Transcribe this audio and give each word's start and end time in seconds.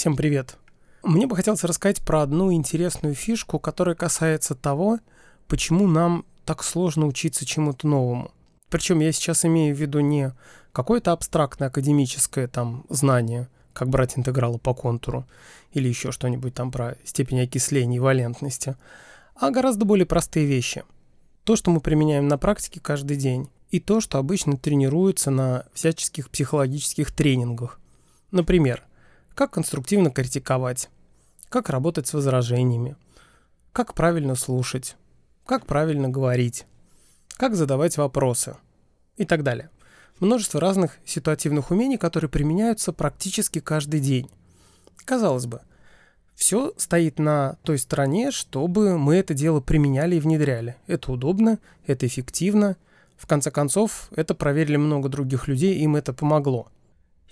Всем 0.00 0.16
привет. 0.16 0.56
Мне 1.02 1.26
бы 1.26 1.36
хотелось 1.36 1.62
рассказать 1.62 2.00
про 2.00 2.22
одну 2.22 2.50
интересную 2.54 3.14
фишку, 3.14 3.58
которая 3.58 3.94
касается 3.94 4.54
того, 4.54 4.98
почему 5.46 5.86
нам 5.86 6.24
так 6.46 6.64
сложно 6.64 7.04
учиться 7.04 7.44
чему-то 7.44 7.86
новому. 7.86 8.30
Причем 8.70 9.00
я 9.00 9.12
сейчас 9.12 9.44
имею 9.44 9.76
в 9.76 9.78
виду 9.78 10.00
не 10.00 10.32
какое-то 10.72 11.12
абстрактное 11.12 11.68
академическое 11.68 12.48
там 12.48 12.86
знание, 12.88 13.50
как 13.74 13.90
брать 13.90 14.16
интегралы 14.16 14.58
по 14.58 14.72
контуру, 14.72 15.26
или 15.74 15.88
еще 15.88 16.12
что-нибудь 16.12 16.54
там 16.54 16.72
про 16.72 16.96
степень 17.04 17.42
окисления 17.42 17.98
и 17.98 18.00
валентности, 18.00 18.76
а 19.34 19.50
гораздо 19.50 19.84
более 19.84 20.06
простые 20.06 20.46
вещи. 20.46 20.82
То, 21.44 21.56
что 21.56 21.70
мы 21.70 21.80
применяем 21.82 22.26
на 22.26 22.38
практике 22.38 22.80
каждый 22.80 23.18
день, 23.18 23.50
и 23.70 23.80
то, 23.80 24.00
что 24.00 24.16
обычно 24.16 24.56
тренируется 24.56 25.30
на 25.30 25.66
всяческих 25.74 26.30
психологических 26.30 27.12
тренингах. 27.12 27.78
Например, 28.30 28.82
как 29.34 29.52
конструктивно 29.52 30.10
критиковать, 30.10 30.90
как 31.48 31.68
работать 31.68 32.06
с 32.06 32.14
возражениями, 32.14 32.96
как 33.72 33.94
правильно 33.94 34.34
слушать, 34.34 34.96
как 35.46 35.66
правильно 35.66 36.08
говорить, 36.08 36.66
как 37.36 37.54
задавать 37.54 37.96
вопросы 37.96 38.56
и 39.16 39.24
так 39.24 39.42
далее. 39.42 39.70
Множество 40.20 40.60
разных 40.60 40.98
ситуативных 41.04 41.70
умений, 41.70 41.96
которые 41.96 42.30
применяются 42.30 42.92
практически 42.92 43.58
каждый 43.60 44.00
день. 44.00 44.30
Казалось 45.06 45.46
бы, 45.46 45.60
все 46.34 46.72
стоит 46.76 47.18
на 47.18 47.56
той 47.64 47.78
стороне, 47.78 48.30
чтобы 48.30 48.96
мы 48.98 49.16
это 49.16 49.34
дело 49.34 49.60
применяли 49.60 50.16
и 50.16 50.20
внедряли. 50.20 50.76
Это 50.86 51.12
удобно, 51.12 51.58
это 51.86 52.06
эффективно. 52.06 52.76
В 53.16 53.26
конце 53.26 53.50
концов, 53.50 54.08
это 54.16 54.34
проверили 54.34 54.76
много 54.76 55.08
других 55.08 55.48
людей, 55.48 55.78
им 55.80 55.96
это 55.96 56.12
помогло. 56.12 56.68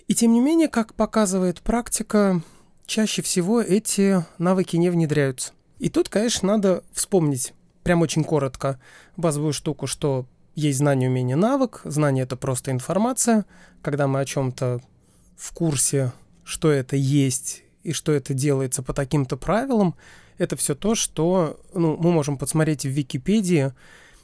И 0.09 0.15
тем 0.15 0.33
не 0.33 0.41
менее, 0.41 0.69
как 0.69 0.95
показывает 0.95 1.61
практика, 1.61 2.41
чаще 2.87 3.21
всего 3.21 3.61
эти 3.61 4.25
навыки 4.39 4.75
не 4.75 4.89
внедряются. 4.89 5.53
И 5.77 5.87
тут, 5.89 6.09
конечно, 6.09 6.47
надо 6.47 6.83
вспомнить, 6.93 7.53
прям 7.83 8.01
очень 8.01 8.23
коротко, 8.23 8.79
базовую 9.17 9.53
штуку, 9.53 9.85
что 9.85 10.25
есть 10.55 10.79
знание, 10.79 11.11
умение, 11.11 11.35
навык. 11.35 11.81
Знание— 11.83 12.23
это 12.25 12.37
просто 12.37 12.71
информация. 12.71 13.45
Когда 13.83 14.07
мы 14.07 14.19
о 14.19 14.25
чем-то 14.25 14.81
в 15.37 15.53
курсе, 15.53 16.11
что 16.43 16.71
это 16.71 16.95
есть 16.95 17.61
и 17.83 17.93
что 17.93 18.11
это 18.11 18.33
делается 18.33 18.81
по 18.81 18.93
таким-то 18.93 19.37
правилам, 19.37 19.93
это 20.39 20.55
все 20.55 20.73
то, 20.73 20.95
что 20.95 21.59
ну, 21.75 21.97
мы 21.97 22.11
можем 22.11 22.39
подсмотреть 22.39 22.83
в 22.83 22.89
Википедии 22.89 23.73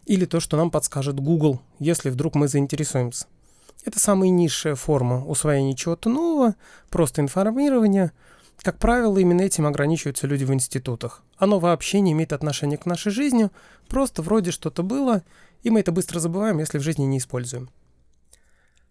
или 0.08 0.26
то, 0.26 0.40
что 0.40 0.58
нам 0.58 0.72
подскажет 0.72 1.20
Google, 1.20 1.62
если 1.78 2.10
вдруг 2.10 2.34
мы 2.34 2.48
заинтересуемся. 2.48 3.28
Это 3.84 4.00
самая 4.00 4.30
низшая 4.30 4.76
форма 4.76 5.26
усвоения 5.26 5.76
чего-то 5.76 6.10
нового, 6.10 6.56
просто 6.90 7.22
информирование. 7.22 8.12
Как 8.58 8.80
правило, 8.80 9.18
именно 9.18 9.42
этим 9.42 9.68
ограничиваются 9.68 10.28
люди 10.28 10.44
в 10.44 10.54
институтах. 10.54 11.24
Оно 11.38 11.60
вообще 11.60 12.00
не 12.00 12.14
имеет 12.14 12.34
отношения 12.34 12.78
к 12.78 12.86
нашей 12.86 13.12
жизни, 13.12 13.50
просто 13.90 14.22
вроде 14.22 14.52
что-то 14.52 14.82
было, 14.82 15.24
и 15.62 15.70
мы 15.70 15.82
это 15.82 15.92
быстро 15.92 16.20
забываем, 16.20 16.60
если 16.60 16.78
в 16.78 16.84
жизни 16.84 17.04
не 17.04 17.18
используем. 17.18 17.70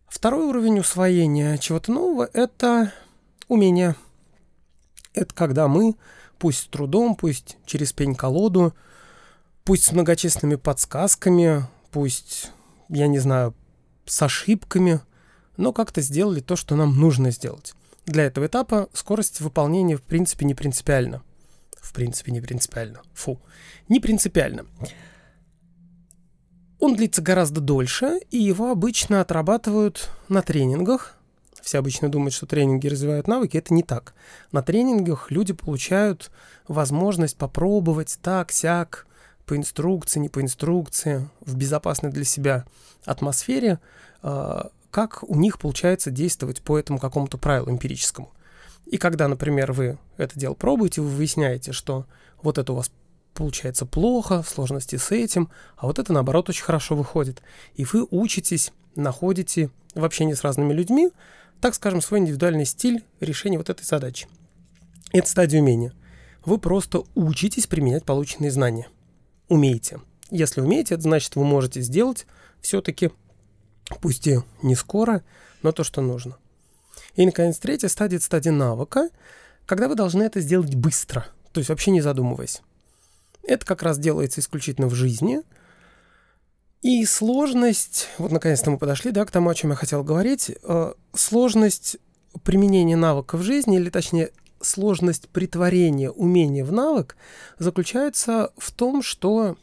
Второй 0.06 0.46
уровень 0.46 0.78
усвоения 0.78 1.56
чего-то 1.58 1.90
нового– 1.90 2.28
это 2.32 2.92
умение. 3.48 3.96
Это 5.12 5.34
когда 5.34 5.66
мы, 5.66 5.96
пусть 6.38 6.60
с 6.60 6.66
трудом, 6.66 7.16
пусть 7.16 7.56
через 7.66 7.92
пень-колоду, 7.92 8.74
пусть 9.64 9.84
с 9.84 9.92
многочисленными 9.92 10.56
подсказками, 10.56 11.66
пусть, 11.90 12.52
я 12.88 13.06
не 13.06 13.18
знаю, 13.18 13.54
с 14.06 14.22
ошибками, 14.22 15.00
но 15.56 15.72
как-то 15.72 16.00
сделали 16.00 16.40
то, 16.40 16.56
что 16.56 16.76
нам 16.76 16.98
нужно 16.98 17.30
сделать. 17.30 17.74
Для 18.06 18.24
этого 18.24 18.46
этапа 18.46 18.88
скорость 18.92 19.40
выполнения 19.40 19.96
в 19.96 20.02
принципе 20.02 20.44
не 20.44 20.54
принципиальна. 20.54 21.22
В 21.80 21.92
принципе 21.92 22.32
не 22.32 22.40
принципиально. 22.40 23.02
Фу. 23.14 23.40
Не 23.88 24.00
принципиально. 24.00 24.66
Он 26.80 26.94
длится 26.96 27.22
гораздо 27.22 27.60
дольше, 27.60 28.20
и 28.30 28.38
его 28.38 28.70
обычно 28.70 29.20
отрабатывают 29.20 30.10
на 30.28 30.42
тренингах. 30.42 31.16
Все 31.62 31.78
обычно 31.78 32.10
думают, 32.10 32.34
что 32.34 32.44
тренинги 32.44 32.88
развивают 32.88 33.26
навыки. 33.26 33.56
Это 33.56 33.72
не 33.72 33.82
так. 33.82 34.14
На 34.52 34.62
тренингах 34.62 35.30
люди 35.30 35.54
получают 35.54 36.30
возможность 36.68 37.38
попробовать 37.38 38.18
так, 38.20 38.52
сяк, 38.52 39.06
по 39.46 39.56
инструкции, 39.56 40.20
не 40.20 40.28
по 40.28 40.40
инструкции, 40.40 41.28
в 41.40 41.56
безопасной 41.56 42.10
для 42.10 42.24
себя 42.24 42.64
атмосфере, 43.04 43.78
а, 44.22 44.70
как 44.90 45.22
у 45.22 45.36
них 45.36 45.58
получается 45.58 46.10
действовать 46.10 46.62
по 46.62 46.78
этому 46.78 46.98
какому-то 46.98 47.36
правилу 47.36 47.70
эмпирическому. 47.70 48.32
И 48.86 48.96
когда, 48.96 49.28
например, 49.28 49.72
вы 49.72 49.98
это 50.16 50.38
дело 50.38 50.54
пробуете, 50.54 51.00
вы 51.00 51.08
выясняете, 51.08 51.72
что 51.72 52.06
вот 52.42 52.58
это 52.58 52.72
у 52.72 52.76
вас 52.76 52.90
получается 53.34 53.86
плохо, 53.86 54.44
сложности 54.46 54.96
с 54.96 55.10
этим, 55.10 55.50
а 55.76 55.86
вот 55.86 55.98
это, 55.98 56.12
наоборот, 56.12 56.48
очень 56.48 56.64
хорошо 56.64 56.94
выходит. 56.94 57.42
И 57.74 57.84
вы 57.84 58.06
учитесь, 58.10 58.72
находите 58.94 59.70
в 59.94 60.04
общении 60.04 60.34
с 60.34 60.42
разными 60.42 60.72
людьми, 60.72 61.10
так 61.60 61.74
скажем, 61.74 62.00
свой 62.00 62.20
индивидуальный 62.20 62.64
стиль 62.64 63.04
решения 63.20 63.58
вот 63.58 63.70
этой 63.70 63.84
задачи. 63.84 64.28
Это 65.12 65.28
стадия 65.28 65.60
умения. 65.60 65.92
Вы 66.44 66.58
просто 66.58 67.04
учитесь 67.14 67.66
применять 67.66 68.04
полученные 68.04 68.50
знания 68.50 68.88
умеете. 69.54 70.00
Если 70.30 70.60
умеете, 70.60 70.94
это 70.94 71.04
значит, 71.04 71.36
вы 71.36 71.44
можете 71.44 71.80
сделать 71.80 72.26
все-таки, 72.60 73.10
пусть 74.00 74.26
и 74.26 74.40
не 74.62 74.74
скоро, 74.74 75.22
но 75.62 75.72
то, 75.72 75.84
что 75.84 76.00
нужно. 76.00 76.36
И, 77.16 77.24
наконец, 77.24 77.58
третья 77.58 77.88
стадия– 77.88 78.16
это 78.18 78.26
стадия 78.26 78.52
навыка, 78.52 79.08
когда 79.66 79.88
вы 79.88 79.94
должны 79.94 80.22
это 80.22 80.40
сделать 80.40 80.74
быстро, 80.74 81.26
то 81.52 81.60
есть 81.60 81.70
вообще 81.70 81.90
не 81.90 82.00
задумываясь. 82.00 82.62
Это 83.42 83.64
как 83.64 83.82
раз 83.82 83.98
делается 83.98 84.40
исключительно 84.40 84.88
в 84.88 84.94
жизни. 84.94 85.42
И 86.82 87.04
сложность, 87.06 88.08
вот 88.18 88.30
наконец-то 88.30 88.70
мы 88.70 88.78
подошли 88.78 89.10
да, 89.10 89.24
к 89.24 89.30
тому, 89.30 89.48
о 89.48 89.54
чем 89.54 89.70
я 89.70 89.76
хотел 89.76 90.04
говорить, 90.04 90.50
э, 90.62 90.92
сложность 91.14 91.96
применения 92.42 92.96
навыка 92.96 93.36
в 93.36 93.42
жизни, 93.42 93.76
или 93.76 93.90
точнее 93.90 94.30
сложность 94.64 95.28
притворения 95.28 96.10
умения 96.10 96.64
в 96.64 96.72
навык 96.72 97.16
заключается 97.58 98.52
в 98.56 98.72
том, 98.72 99.02
что 99.02 99.56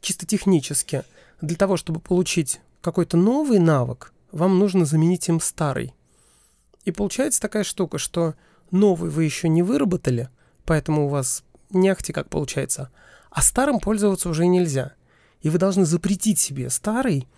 чисто 0.00 0.26
технически 0.26 1.02
для 1.40 1.56
того, 1.56 1.76
чтобы 1.76 2.00
получить 2.00 2.60
какой-то 2.80 3.16
новый 3.16 3.58
навык, 3.58 4.12
вам 4.32 4.58
нужно 4.58 4.84
заменить 4.84 5.28
им 5.28 5.40
старый. 5.40 5.94
И 6.84 6.90
получается 6.90 7.40
такая 7.40 7.64
штука, 7.64 7.98
что 7.98 8.34
новый 8.70 9.10
вы 9.10 9.24
еще 9.24 9.48
не 9.48 9.62
выработали, 9.62 10.28
поэтому 10.64 11.06
у 11.06 11.08
вас 11.08 11.44
не 11.70 11.88
ахти 11.88 12.12
как 12.12 12.28
получается, 12.28 12.90
а 13.30 13.42
старым 13.42 13.80
пользоваться 13.80 14.28
уже 14.28 14.46
нельзя. 14.46 14.92
И 15.40 15.50
вы 15.50 15.58
должны 15.58 15.84
запретить 15.84 16.38
себе 16.38 16.70
старый 16.70 17.28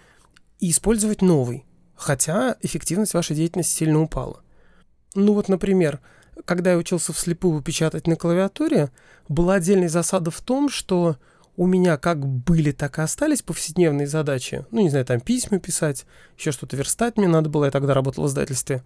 и 0.60 0.71
использовать 0.71 1.22
новый, 1.22 1.65
хотя 1.94 2.56
эффективность 2.60 3.15
вашей 3.15 3.37
деятельности 3.37 3.78
сильно 3.78 4.00
упала. 4.00 4.43
Ну 5.15 5.33
вот, 5.33 5.48
например, 5.48 6.00
когда 6.45 6.73
я 6.73 6.77
учился 6.77 7.13
вслепую 7.13 7.63
печатать 7.63 8.07
на 8.07 8.17
клавиатуре, 8.17 8.91
была 9.29 9.55
отдельная 9.55 9.89
засада 9.89 10.31
в 10.31 10.41
том, 10.41 10.69
что 10.69 11.17
у 11.57 11.67
меня 11.67 11.97
как 11.97 12.25
были, 12.27 12.71
так 12.73 12.99
и 12.99 13.03
остались 13.03 13.43
повседневные 13.43 14.07
задачи. 14.07 14.67
Ну, 14.71 14.83
не 14.83 14.91
знаю, 14.91 15.07
там 15.07 15.21
письма 15.21 15.59
писать, 15.59 16.05
еще 16.37 16.53
что-то 16.53 16.77
верстать 16.77 17.17
мне 17.17 17.29
надо 17.29 17.49
было, 17.49 17.65
я 17.65 17.71
тогда 17.71 17.95
работал 17.95 18.25
в 18.25 18.27
издательстве. 18.29 18.85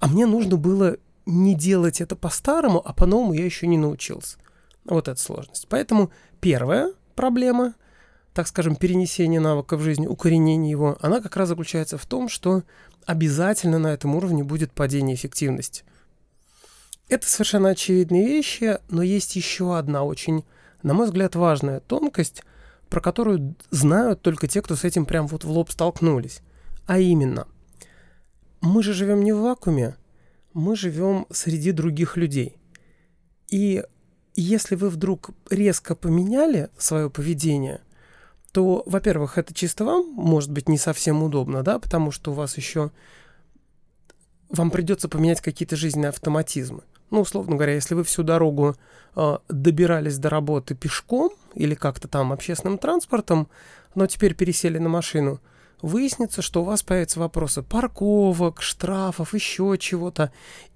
А 0.00 0.08
мне 0.08 0.26
нужно 0.26 0.56
было 0.56 0.96
не 1.26 1.54
делать 1.54 2.00
это 2.00 2.16
по-старому, 2.16 2.82
а 2.84 2.92
по-новому 2.92 3.32
я 3.32 3.44
еще 3.44 3.66
не 3.66 3.78
научился. 3.78 4.38
Вот 4.84 5.08
эта 5.08 5.20
сложность. 5.20 5.66
Поэтому 5.68 6.10
первая 6.40 6.92
проблема, 7.14 7.74
так 8.34 8.48
скажем, 8.48 8.76
перенесение 8.76 9.40
навыка 9.40 9.76
в 9.76 9.82
жизнь, 9.82 10.06
укоренение 10.06 10.70
его, 10.70 10.96
она 11.00 11.20
как 11.20 11.36
раз 11.36 11.48
заключается 11.48 11.98
в 11.98 12.06
том, 12.06 12.28
что 12.28 12.64
обязательно 13.06 13.78
на 13.78 13.88
этом 13.88 14.16
уровне 14.16 14.42
будет 14.42 14.72
падение 14.72 15.14
эффективности. 15.14 15.84
Это 17.10 17.26
совершенно 17.26 17.70
очевидные 17.70 18.24
вещи, 18.24 18.78
но 18.88 19.02
есть 19.02 19.34
еще 19.34 19.76
одна 19.76 20.04
очень, 20.04 20.44
на 20.84 20.94
мой 20.94 21.06
взгляд, 21.06 21.34
важная 21.34 21.80
тонкость, 21.80 22.44
про 22.88 23.00
которую 23.00 23.56
знают 23.70 24.22
только 24.22 24.46
те, 24.46 24.62
кто 24.62 24.76
с 24.76 24.84
этим 24.84 25.04
прям 25.06 25.26
вот 25.26 25.42
в 25.42 25.50
лоб 25.50 25.72
столкнулись. 25.72 26.40
А 26.86 27.00
именно, 27.00 27.48
мы 28.60 28.84
же 28.84 28.92
живем 28.92 29.24
не 29.24 29.32
в 29.32 29.40
вакууме, 29.40 29.96
мы 30.52 30.76
живем 30.76 31.26
среди 31.30 31.72
других 31.72 32.16
людей. 32.16 32.56
И 33.48 33.82
если 34.36 34.76
вы 34.76 34.88
вдруг 34.88 35.30
резко 35.50 35.96
поменяли 35.96 36.70
свое 36.78 37.10
поведение, 37.10 37.80
то, 38.52 38.84
во-первых, 38.86 39.36
это 39.36 39.52
чисто 39.52 39.84
вам 39.84 40.12
может 40.12 40.52
быть 40.52 40.68
не 40.68 40.78
совсем 40.78 41.24
удобно, 41.24 41.64
да, 41.64 41.80
потому 41.80 42.12
что 42.12 42.30
у 42.30 42.34
вас 42.34 42.56
еще 42.56 42.92
вам 44.48 44.70
придется 44.70 45.08
поменять 45.08 45.40
какие-то 45.40 45.74
жизненные 45.74 46.10
автоматизмы. 46.10 46.82
Ну, 47.10 47.20
условно 47.20 47.56
говоря, 47.56 47.74
если 47.74 47.94
вы 47.94 48.04
всю 48.04 48.22
дорогу 48.22 48.76
э, 49.16 49.38
добирались 49.48 50.18
до 50.18 50.30
работы 50.30 50.74
пешком 50.74 51.30
или 51.54 51.74
как-то 51.74 52.08
там 52.08 52.32
общественным 52.32 52.78
транспортом, 52.78 53.48
но 53.94 54.06
теперь 54.06 54.34
пересели 54.34 54.78
на 54.78 54.88
машину, 54.88 55.40
выяснится, 55.82 56.42
что 56.42 56.62
у 56.62 56.64
вас 56.64 56.82
появятся 56.82 57.18
вопросы 57.20 57.62
парковок, 57.62 58.62
штрафов, 58.62 59.34
еще 59.34 59.76
чего-то, 59.78 60.32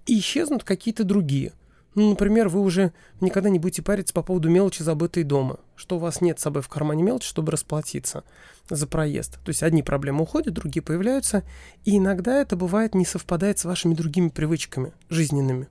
и 0.06 0.18
исчезнут 0.18 0.64
какие-то 0.64 1.04
другие. 1.04 1.52
Ну, 1.94 2.10
например, 2.10 2.48
вы 2.48 2.60
уже 2.60 2.92
никогда 3.20 3.48
не 3.48 3.60
будете 3.60 3.82
париться 3.82 4.12
по 4.12 4.22
поводу 4.22 4.50
мелочи, 4.50 4.82
забытой 4.82 5.22
дома, 5.22 5.60
что 5.76 5.96
у 5.96 6.00
вас 6.00 6.20
нет 6.20 6.40
с 6.40 6.42
собой 6.42 6.60
в 6.62 6.68
кармане 6.68 7.04
мелочи, 7.04 7.28
чтобы 7.28 7.52
расплатиться 7.52 8.24
за 8.68 8.88
проезд. 8.88 9.38
То 9.44 9.50
есть 9.50 9.62
одни 9.62 9.84
проблемы 9.84 10.22
уходят, 10.22 10.54
другие 10.54 10.82
появляются, 10.82 11.44
и 11.84 11.98
иногда 11.98 12.40
это 12.40 12.56
бывает 12.56 12.96
не 12.96 13.04
совпадает 13.04 13.60
с 13.60 13.64
вашими 13.64 13.94
другими 13.94 14.28
привычками 14.28 14.92
жизненными. 15.08 15.68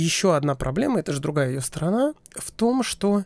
Еще 0.00 0.36
одна 0.36 0.54
проблема, 0.54 1.00
это 1.00 1.12
же 1.12 1.20
другая 1.20 1.50
ее 1.50 1.60
сторона, 1.60 2.14
в 2.34 2.50
том, 2.50 2.82
что 2.82 3.24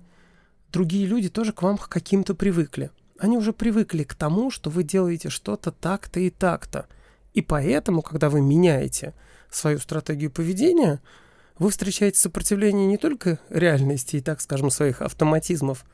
другие 0.73 1.07
люди 1.07 1.29
тоже 1.29 1.53
к 1.53 1.63
вам 1.63 1.79
каким-то 1.79 2.35
привыкли. 2.35 2.91
Они 3.19 3.37
уже 3.37 3.53
привыкли 3.53 4.03
к 4.03 4.15
тому, 4.15 4.51
что 4.51 4.71
вы 4.71 4.83
делаете 4.83 5.29
что-то 5.29 5.71
так-то 5.71 6.21
и 6.21 6.31
так-то. 6.31 6.87
И 7.33 7.43
поэтому, 7.43 8.03
когда 8.03 8.29
вы 8.29 8.41
меняете 8.41 9.15
свою 9.51 9.79
стратегию 9.79 10.31
поведения– 10.31 11.01
вы 11.59 11.71
встречаете 11.71 12.19
сопротивление 12.19 12.87
не 12.87 12.99
только 12.99 13.39
реальности 13.49 14.17
и, 14.17 14.21
так 14.21 14.41
скажем, 14.41 14.71
своих 14.71 15.03
автоматизмов, 15.03 15.85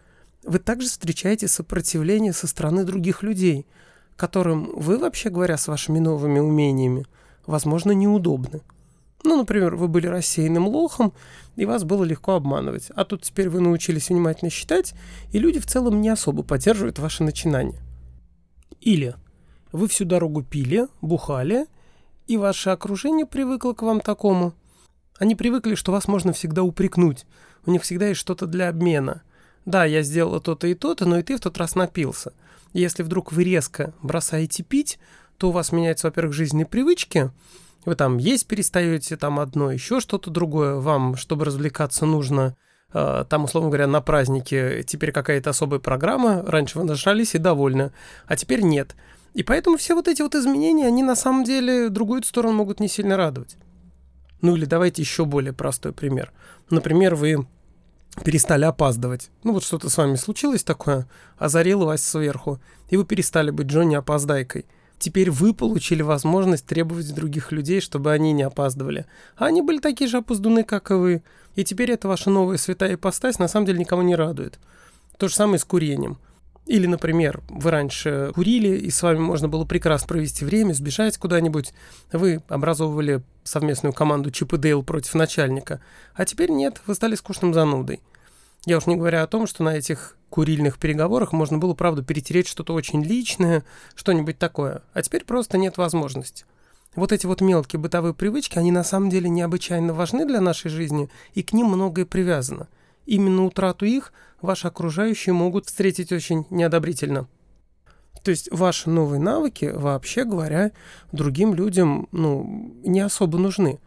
вы 0.43 0.59
также 0.59 0.88
встречаете 0.88 1.49
сопротивление 1.49 2.33
со 2.33 2.47
стороны 2.47 2.85
других 2.85 3.23
людей, 3.23 3.67
которым 4.17 4.71
вы, 4.75 4.99
вообще 4.99 5.29
говоря, 5.29 5.59
с 5.59 5.69
вашими 5.69 5.99
новыми 5.99 6.38
умениями, 6.38 7.06
возможно, 7.47 7.93
неудобны. 7.93 8.62
Ну, 9.22 9.37
например, 9.37 9.76
вы 9.76 9.88
были 9.88 10.06
рассеянным 10.06 10.67
лохом, 10.67 11.12
и 11.56 11.67
вас 11.67 11.84
было 11.84 12.05
легко 12.05 12.32
обманывать. 12.32 12.90
А 12.94 13.05
тут 13.05 13.22
теперь 13.22 13.50
вы 13.50 13.61
научились 13.61 14.08
внимательно 14.08 14.50
считать, 14.50 14.94
и 15.32 15.38
люди 15.38 15.58
в 15.58 15.67
целом 15.67 16.00
не 16.00 16.08
особо 16.08 16.43
поддерживают 16.43 16.99
ваше 16.99 17.22
начинание. 17.22 17.81
Или 18.81 19.14
вы 19.72 19.88
всю 19.88 20.05
дорогу 20.05 20.43
пили, 20.43 20.87
бухали, 21.02 21.67
и 22.26 22.37
ваше 22.37 22.70
окружение 22.70 23.26
привыкло 23.26 23.75
к 23.75 23.82
вам 23.82 24.00
такому– 24.00 24.55
они 25.20 25.34
привыкли, 25.34 25.75
что 25.75 25.93
вас 25.93 26.08
можно 26.08 26.32
всегда 26.32 26.62
упрекнуть. 26.62 27.26
У 27.66 27.70
них 27.70 27.82
всегда 27.82 28.08
есть 28.08 28.20
что-то 28.20 28.46
для 28.46 28.70
обмена. 28.70 29.23
Да, 29.66 29.84
я 29.84 30.00
сделала 30.02 30.40
то-то 30.40 30.66
и 30.66 30.73
то-то, 30.73 31.05
но 31.05 31.19
и 31.19 31.23
ты 31.23 31.37
в 31.37 31.40
тот 31.40 31.58
раз 31.58 31.75
напился. 31.75 32.32
если 32.73 33.02
вдруг 33.02 33.31
вы 33.31 33.44
резко 33.44 33.93
бросаете 34.02 34.62
пить, 34.62 34.99
то 35.37 35.50
у 35.50 35.52
вас 35.52 35.73
меняются, 35.73 36.06
во-первых, 36.06 36.32
жизненные 36.34 36.64
привычки. 36.64 37.31
Вы 37.85 37.94
там 37.94 38.19
есть 38.19 38.47
перестаете, 38.47 39.17
там 39.17 39.41
одно, 39.41 39.73
еще 39.73 40.00
что-то 40.00 40.31
другое. 40.31 40.77
Вам, 40.77 41.17
чтобы 41.17 41.44
развлекаться, 41.47 42.05
нужно 42.05 42.56
э, 42.93 43.25
там, 43.29 43.44
условно 43.44 43.71
говоря, 43.71 43.87
на 43.87 44.00
празднике 44.00 44.82
теперь 44.82 45.12
какая-то 45.12 45.50
особая 45.50 45.81
программа. 45.81 46.43
Раньше 46.43 46.79
вы 46.79 46.85
нажрались 46.85 47.35
и 47.35 47.38
довольны, 47.38 47.93
а 48.27 48.37
теперь 48.37 48.62
нет. 48.62 48.94
И 49.32 49.43
поэтому 49.43 49.77
все 49.77 49.94
вот 49.94 50.09
эти 50.09 50.23
вот 50.23 50.35
изменения, 50.35 50.87
они 50.87 51.03
на 51.03 51.15
самом 51.15 51.44
деле 51.44 51.88
другую 51.88 52.23
сторону 52.23 52.55
могут 52.55 52.81
не 52.81 52.88
сильно 52.88 53.17
радовать. 53.17 53.56
Ну 54.43 54.56
или 54.56 54.65
давайте 54.65 55.03
еще 55.03 55.25
более 55.25 55.53
простой 55.53 55.93
пример. 55.93 56.33
Например, 56.71 57.15
вы 57.15 57.47
перестали 58.25 58.65
опаздывать. 58.65 59.31
Ну 59.44 59.53
вот 59.53 59.62
что-то 59.62 59.88
с 59.88 59.97
вами 59.97 60.17
случилось 60.17 60.65
такое, 60.65 61.09
озарило 61.38 61.85
вас 61.85 62.03
сверху, 62.03 62.61
и 62.88 62.97
вы 62.97 63.05
перестали 63.05 63.50
быть 63.50 63.69
Джонни 63.69 63.94
опоздайкой. 63.94 64.67
Теперь 65.00 65.31
вы 65.31 65.55
получили 65.55 66.02
возможность 66.02 66.67
требовать 66.67 67.14
других 67.14 67.52
людей, 67.52 67.81
чтобы 67.81 68.12
они 68.12 68.32
не 68.32 68.43
опаздывали. 68.43 69.06
А 69.35 69.47
они 69.47 69.62
были 69.62 69.79
такие 69.79 70.08
же 70.11 70.19
опоздуны, 70.19 70.62
как 70.62 70.91
и 70.91 70.94
вы. 70.94 71.23
И 71.56 71.64
теперь 71.64 71.91
эта 71.91 72.06
ваша 72.06 72.29
новая 72.29 72.58
святая 72.58 72.94
ипостась 72.94 73.38
на 73.38 73.49
самом 73.49 73.64
деле 73.64 73.79
никого 73.79 74.02
не 74.02 74.14
радует. 74.14 74.58
То 75.17 75.29
же 75.29 75.35
самое 75.35 75.58
с 75.58 75.64
курением. 75.64 76.19
Или, 76.67 76.87
например, 76.87 77.41
вы 77.49 77.70
раньше 77.70 78.31
курили, 78.35 78.76
и 78.76 78.91
с 78.91 79.02
вами 79.02 79.20
можно 79.20 79.49
было 79.49 79.64
прекрасно 79.64 80.06
провести 80.06 80.44
время, 80.44 80.75
сбежать 80.75 81.17
куда-нибудь. 81.17 81.73
Вы 82.12 82.43
образовывали 82.49 83.23
совместную 83.43 83.94
команду 83.94 84.31
Чип 84.31 84.52
и 84.52 84.58
Дейл 84.58 84.82
против 84.82 85.14
начальника. 85.14 85.81
А 86.12 86.26
теперь 86.26 86.50
нет, 86.50 86.82
вы 86.87 86.94
стали 86.94 87.14
скучным 87.14 87.55
занудой. 87.55 88.02
Я 88.67 88.79
уж 88.79 88.87
не 88.87 88.97
говоря 88.97 89.23
о 89.23 89.27
том, 89.27 89.47
что 89.47 89.62
на 89.62 89.77
этих 89.77 90.17
курильных 90.29 90.79
переговорах 90.79 91.33
можно 91.33 91.59
было, 91.59 91.75
правда, 91.75 92.03
перетереть 92.03 92.47
что-то 92.47 92.75
очень 92.75 93.03
личное, 93.03 93.65
что-нибудь 93.95 94.39
такое. 94.39 94.83
А 94.93 95.03
теперь 95.03 95.25
просто 95.25 95.59
нет 95.59 95.77
возможности. 95.77 96.45
Вот 96.95 97.12
эти 97.12 97.27
вот 97.27 97.41
мелкие 97.41 97.81
бытовые 97.81 98.15
привычки, 98.15 98.59
они 98.59 98.73
на 98.73 98.85
самом 98.85 99.11
деле 99.11 99.29
необычайно 99.29 99.95
важны 99.95 100.27
для 100.27 100.41
нашей 100.41 100.71
жизни, 100.71 101.09
и 101.35 101.43
к 101.43 101.53
ним 101.53 101.67
многое 101.67 102.05
привязано– 102.05 102.69
именно 103.11 103.45
утрату 103.45 103.85
их 103.85 104.12
ваши 104.41 104.69
окружающие 104.69 105.33
могут 105.33 105.67
встретить 105.67 106.12
очень 106.12 106.47
неодобрительно. 106.49 107.27
То 108.23 108.31
есть 108.31 108.51
ваши 108.53 108.89
новые 108.89 109.21
навыки, 109.21 109.73
вообще 109.75 110.25
говоря, 110.25 110.73
другим 111.11 111.55
людям 111.55 112.09
ну, 112.12 112.73
не 112.85 113.01
особо 113.01 113.39
нужны. 113.39 113.81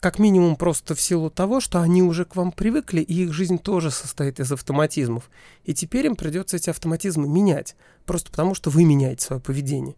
Как 0.00 0.18
минимум 0.18 0.56
просто 0.56 0.94
в 0.94 1.00
силу 1.00 1.30
того, 1.30 1.60
что 1.60 1.80
они 1.80 2.02
уже 2.02 2.24
к 2.24 2.34
вам 2.34 2.52
привыкли, 2.52 3.02
и 3.02 3.24
их 3.24 3.32
жизнь 3.32 3.58
тоже 3.58 3.90
состоит 3.90 4.40
из 4.40 4.50
автоматизмов. 4.50 5.30
И 5.64 5.74
теперь 5.74 6.06
им 6.06 6.16
придется 6.16 6.56
эти 6.56 6.70
автоматизмы 6.70 7.28
менять, 7.28 7.76
просто 8.06 8.30
потому 8.30 8.54
что 8.54 8.70
вы 8.70 8.84
меняете 8.84 9.24
свое 9.24 9.42
поведение. 9.42 9.96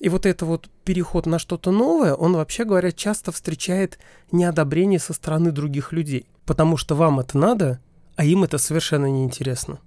И 0.00 0.08
вот 0.08 0.26
это 0.26 0.44
вот 0.44 0.68
переход 0.84 1.26
на 1.26 1.38
что-то 1.38 1.70
новое, 1.70 2.14
он, 2.14 2.34
вообще 2.34 2.64
говоря, 2.64 2.90
часто 2.90 3.30
встречает 3.30 3.98
неодобрение 4.32 4.98
со 4.98 5.12
стороны 5.12 5.52
других 5.52 5.92
людей 5.92 6.26
потому 6.46 6.76
что 6.76 6.94
вам 6.94 7.20
это 7.20 7.38
надо, 7.38 7.80
а 8.16 8.24
им 8.24 8.44
это 8.44 8.58
совершенно 8.58 9.06
неинтересно. 9.06 9.78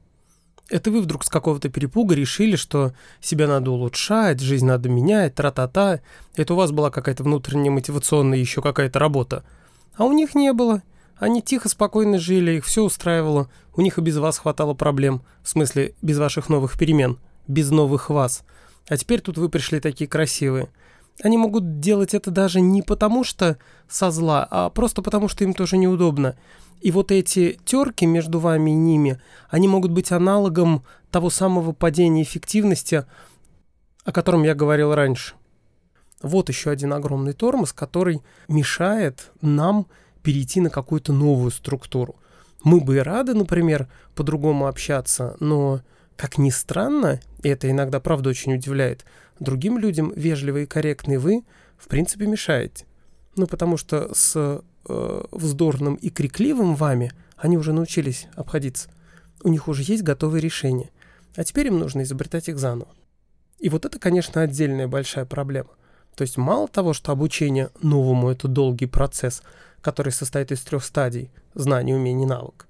Это 0.69 0.91
вы 0.91 1.01
вдруг 1.01 1.23
с 1.23 1.29
какого-то 1.29 1.69
перепуга 1.69 2.13
решили, 2.13 2.57
что 2.57 2.91
себя 3.21 3.47
надо 3.47 3.71
улучшать, 3.71 4.41
жизнь 4.41 4.65
надо 4.65 4.89
менять, 4.89 5.33
тра-та-та. 5.35 6.01
Это 6.35 6.53
у 6.53 6.57
вас 6.57 6.71
была 6.71 6.91
какая-то 6.91 7.23
внутренняя 7.23 7.71
мотивационная 7.71 8.37
еще 8.37 8.61
какая-то 8.61 8.99
работа. 8.99 9.45
А 9.97 10.05
у 10.05 10.13
них 10.13 10.35
не 10.35 10.53
было. 10.53 10.83
Они 11.17 11.41
тихо, 11.41 11.67
спокойно 11.67 12.19
жили, 12.19 12.57
их 12.57 12.65
все 12.65 12.83
устраивало. 12.83 13.49
У 13.75 13.81
них 13.81 13.97
и 13.97 14.01
без 14.01 14.17
вас 14.17 14.38
хватало 14.38 14.75
проблем. 14.75 15.23
В 15.41 15.49
смысле, 15.49 15.95
без 16.01 16.19
ваших 16.19 16.49
новых 16.49 16.77
перемен. 16.77 17.17
Без 17.47 17.71
новых 17.71 18.09
вас. 18.09 18.44
А 18.88 18.95
теперь 18.95 19.21
тут 19.21 19.38
вы 19.38 19.49
пришли 19.49 19.79
такие 19.79 20.07
красивые. 20.07 20.69
Они 21.23 21.35
могут 21.35 21.79
делать 21.79 22.13
это 22.13 22.29
даже 22.29 22.61
не 22.61 22.83
потому, 22.83 23.23
что 23.23 23.57
со 23.89 24.11
зла, 24.11 24.47
а 24.49 24.69
просто 24.69 25.01
потому, 25.01 25.27
что 25.27 25.44
им 25.44 25.55
тоже 25.55 25.77
неудобно. 25.77 26.38
И 26.79 26.91
вот 26.91 27.11
эти 27.11 27.59
терки 27.65 28.05
между 28.05 28.38
вами 28.38 28.71
и 28.71 28.75
ними, 28.75 29.19
они 29.50 29.67
могут 29.67 29.91
быть 29.91 30.11
аналогом 30.11 30.83
того 31.09 31.31
самого 31.31 31.71
падения 31.71 32.21
эффективности, 32.21 33.05
о 34.05 34.11
котором 34.11 34.43
я 34.43 34.53
говорил 34.53 34.93
раньше. 34.93 35.33
Вот 36.21 36.49
еще 36.49 36.71
один 36.71 36.93
огромный 36.93 37.33
тормоз, 37.33 37.73
который 37.73 38.21
мешает 38.47 39.31
нам 39.41 39.87
перейти 40.23 40.61
на 40.61 40.69
какую-то 40.69 41.13
новую 41.13 41.51
структуру. 41.51 42.15
Мы 42.63 42.81
бы 42.81 42.97
и 42.97 43.00
рады, 43.00 43.33
например, 43.33 43.88
по-другому 44.15 44.67
общаться, 44.67 45.38
но, 45.39 45.81
как 46.15 46.38
ни 46.38 46.50
странно, 46.50 47.19
и 47.43 47.50
это 47.50 47.69
иногда 47.69 48.00
правда 48.00 48.29
очень 48.29 48.55
удивляет, 48.55 49.05
другим 49.39 49.77
людям 49.77 50.12
вежливый 50.15 50.63
и 50.63 50.65
корректный 50.65 51.17
вы, 51.17 51.43
в 51.77 51.88
принципе, 51.88 52.25
мешаете. 52.25 52.86
Ну, 53.36 53.45
потому 53.45 53.77
что 53.77 54.13
с 54.13 54.33
э, 54.89 55.24
вздорным 55.31 55.95
и 55.95 56.09
крикливым 56.09 56.75
вами 56.75 57.12
они 57.38 57.57
уже 57.57 57.71
научились 57.71 58.27
обходиться. 58.36 58.89
У 59.43 59.50
них 59.50 59.67
уже 59.67 59.83
есть 59.83 60.03
готовые 60.03 60.41
решения. 60.41 60.89
А 61.36 61.43
теперь 61.43 61.67
им 61.67 61.77
нужно 61.77 62.01
изобретать 62.01 62.50
их 62.50 62.57
заново. 62.57 62.89
И 63.59 63.69
вот 63.69 63.86
это, 63.86 64.00
конечно, 64.00 64.41
отдельная 64.41 64.88
большая 64.88 65.25
проблема. 65.25 65.69
То 66.17 66.24
есть 66.24 66.36
мало 66.36 66.67
того, 66.67 66.91
что 66.91 67.13
обучение 67.13 67.69
новому– 67.81 68.29
это 68.31 68.50
долгий 68.50 68.88
процесс, 68.88 69.41
который 69.79 70.12
состоит 70.12 70.51
из 70.51 70.59
трех 70.62 70.83
стадий– 70.83 71.31
знание, 71.53 71.95
умение, 71.95 72.27
навык. 72.27 72.67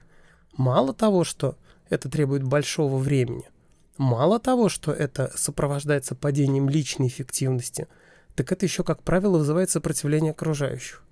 Мало 0.56 0.94
того, 0.94 1.24
что 1.24 1.56
это 1.90 2.10
требует 2.10 2.44
большого 2.44 2.98
времени, 2.98 3.46
Мало 3.98 4.40
того, 4.40 4.70
что 4.70 4.92
это 4.92 5.32
сопровождается 5.36 6.14
падением 6.14 6.70
личной 6.70 7.08
эффективности, 7.08 7.88
так 8.36 8.52
это 8.52 8.66
еще, 8.66 8.84
как 8.84 9.02
правило, 9.02 9.40
вызывает 9.40 9.72
сопротивление 9.72 10.32
окружающих. 10.32 11.04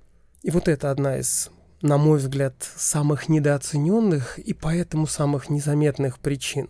И 0.43 0.51
вот 0.51 0.67
это 0.67 0.91
одна 0.91 1.17
из, 1.17 1.49
на 1.81 1.97
мой 1.97 2.19
взгляд, 2.19 2.53
самых 2.75 3.27
недооцененных 3.27 4.37
и 4.37 4.53
поэтому 4.53 5.07
самых 5.07 5.49
незаметных 5.49 6.19
причин. 6.19 6.69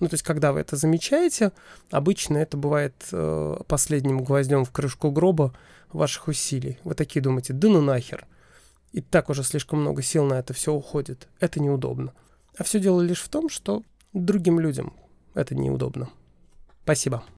Ну, 0.00 0.08
то 0.08 0.14
есть, 0.14 0.24
когда 0.24 0.52
вы 0.52 0.60
это 0.60 0.76
замечаете, 0.76 1.52
обычно 1.90 2.38
это 2.38 2.56
бывает 2.56 2.94
э, 3.12 3.56
последним 3.68 4.24
гвоздем 4.24 4.64
в 4.64 4.70
крышку 4.70 5.10
гроба 5.10 5.54
ваших 5.92 6.28
усилий. 6.28 6.78
Вы 6.84 6.94
такие 6.94 7.20
думаете, 7.20 7.52
да 7.52 7.68
ну 7.68 7.82
нахер. 7.82 8.26
И 8.92 9.02
так 9.02 9.28
уже 9.28 9.44
слишком 9.44 9.80
много 9.82 10.02
сил 10.02 10.24
на 10.24 10.34
это 10.34 10.54
все 10.54 10.72
уходит. 10.72 11.28
Это 11.38 11.60
неудобно. 11.60 12.12
А 12.56 12.64
все 12.64 12.80
дело 12.80 13.00
лишь 13.02 13.20
в 13.20 13.28
том, 13.28 13.48
что 13.48 13.82
другим 14.12 14.58
людям 14.58 14.94
это 15.34 15.54
неудобно. 15.54 16.08
Спасибо. 16.82 17.22